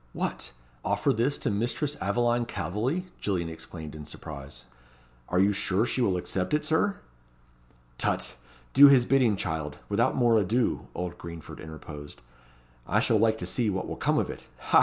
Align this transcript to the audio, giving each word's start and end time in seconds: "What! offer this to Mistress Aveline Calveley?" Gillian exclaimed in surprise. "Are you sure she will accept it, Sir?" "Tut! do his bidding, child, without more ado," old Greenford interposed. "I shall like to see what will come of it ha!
"What! 0.13 0.51
offer 0.83 1.13
this 1.13 1.37
to 1.37 1.51
Mistress 1.51 1.95
Aveline 2.01 2.47
Calveley?" 2.47 3.03
Gillian 3.19 3.49
exclaimed 3.49 3.93
in 3.93 4.03
surprise. 4.05 4.65
"Are 5.29 5.37
you 5.39 5.51
sure 5.51 5.85
she 5.85 6.01
will 6.01 6.17
accept 6.17 6.55
it, 6.55 6.65
Sir?" 6.65 6.95
"Tut! 7.99 8.35
do 8.73 8.87
his 8.87 9.05
bidding, 9.05 9.35
child, 9.35 9.77
without 9.89 10.15
more 10.15 10.39
ado," 10.39 10.87
old 10.95 11.19
Greenford 11.19 11.59
interposed. 11.59 12.23
"I 12.87 12.99
shall 12.99 13.19
like 13.19 13.37
to 13.37 13.45
see 13.45 13.69
what 13.69 13.87
will 13.87 13.95
come 13.95 14.17
of 14.17 14.31
it 14.31 14.43
ha! 14.57 14.79